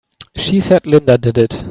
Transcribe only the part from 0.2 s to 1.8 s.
She said Linda did it!